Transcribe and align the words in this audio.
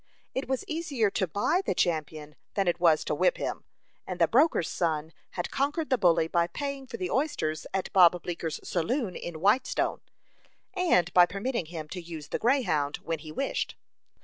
It 0.33 0.47
was 0.47 0.65
easier 0.67 1.11
to 1.11 1.27
buy 1.27 1.61
the 1.63 1.75
champion 1.75 2.35
than 2.55 2.67
it 2.67 2.79
was 2.79 3.03
to 3.05 3.13
whip 3.13 3.37
him, 3.37 3.65
and 4.07 4.19
the 4.19 4.27
broker's 4.27 4.67
son 4.67 5.13
had 5.33 5.51
conquered 5.51 5.91
the 5.91 5.97
bully 5.99 6.27
by 6.27 6.47
paying 6.47 6.87
for 6.87 6.97
the 6.97 7.11
oysters 7.11 7.67
at 7.71 7.93
Bob 7.93 8.19
Bleeker's 8.23 8.59
saloon 8.67 9.15
in 9.15 9.39
Whitestone, 9.41 10.01
and 10.73 11.13
by 11.13 11.27
permitting 11.27 11.67
him 11.67 11.87
to 11.89 12.01
use 12.01 12.29
the 12.29 12.39
Greyhound 12.39 12.95
when 13.03 13.19
he 13.19 13.31
wished. 13.31 13.75